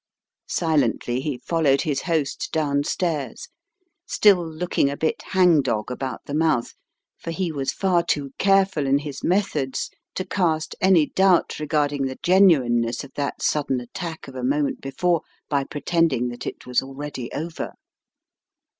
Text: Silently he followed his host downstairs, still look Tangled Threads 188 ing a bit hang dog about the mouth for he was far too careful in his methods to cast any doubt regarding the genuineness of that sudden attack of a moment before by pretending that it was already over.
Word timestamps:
Silently 0.49 1.19
he 1.19 1.37
followed 1.37 1.81
his 1.81 2.01
host 2.01 2.49
downstairs, 2.51 3.49
still 4.07 4.37
look 4.43 4.71
Tangled 4.71 4.99
Threads 4.99 5.25
188 5.35 5.37
ing 5.37 5.45
a 5.45 5.61
bit 5.61 5.61
hang 5.61 5.61
dog 5.61 5.91
about 5.91 6.21
the 6.25 6.33
mouth 6.33 6.73
for 7.19 7.29
he 7.29 7.51
was 7.51 7.71
far 7.71 8.01
too 8.01 8.31
careful 8.39 8.87
in 8.87 8.97
his 8.97 9.23
methods 9.23 9.91
to 10.15 10.25
cast 10.25 10.75
any 10.81 11.05
doubt 11.05 11.59
regarding 11.59 12.07
the 12.07 12.17
genuineness 12.23 13.03
of 13.03 13.13
that 13.13 13.43
sudden 13.43 13.79
attack 13.79 14.27
of 14.27 14.33
a 14.33 14.43
moment 14.43 14.81
before 14.81 15.21
by 15.49 15.63
pretending 15.63 16.29
that 16.29 16.47
it 16.47 16.65
was 16.65 16.81
already 16.81 17.31
over. 17.31 17.73